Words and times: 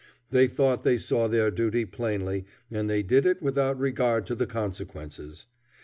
They 0.31 0.47
thought 0.47 0.81
they 0.83 0.97
saw 0.97 1.27
their 1.27 1.51
duty 1.51 1.85
plainly, 1.85 2.45
and 2.71 2.89
they 2.89 3.03
did 3.03 3.27
it 3.27 3.39
without 3.39 3.77
regard 3.79 4.25
to 4.25 4.35
the 4.35 4.47
consequences. 4.47 5.45